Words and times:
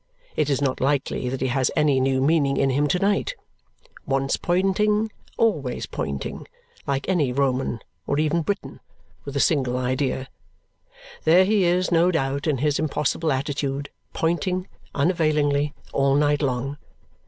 It 0.35 0.49
is 0.49 0.63
not 0.63 0.81
likely 0.81 1.29
that 1.29 1.41
he 1.41 1.49
has 1.49 1.69
any 1.75 1.99
new 1.99 2.21
meaning 2.21 2.57
in 2.57 2.71
him 2.71 2.87
to 2.87 2.97
night. 2.97 3.35
Once 4.07 4.35
pointing, 4.35 5.11
always 5.37 5.85
pointing 5.85 6.47
like 6.87 7.07
any 7.07 7.31
Roman, 7.31 7.81
or 8.07 8.17
even 8.17 8.41
Briton, 8.41 8.79
with 9.25 9.35
a 9.35 9.39
single 9.39 9.77
idea. 9.77 10.27
There 11.23 11.45
he 11.45 11.65
is, 11.65 11.91
no 11.91 12.09
doubt, 12.09 12.47
in 12.47 12.57
his 12.57 12.79
impossible 12.79 13.31
attitude, 13.31 13.91
pointing, 14.11 14.67
unavailingly, 14.95 15.75
all 15.93 16.15
night 16.15 16.41
long. 16.41 16.79